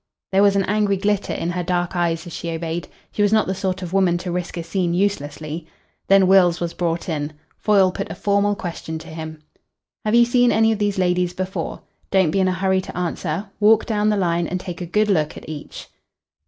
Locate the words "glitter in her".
0.97-1.61